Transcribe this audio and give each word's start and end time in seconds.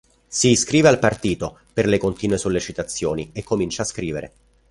Si 0.27 0.47
iscrive 0.49 0.87
al 0.87 0.97
partito, 0.97 1.59
per 1.71 1.85
le 1.85 1.99
continue 1.99 2.39
sollecitazioni, 2.39 3.29
e 3.33 3.43
comincia 3.43 3.83
a 3.83 3.85
scrivere. 3.85 4.33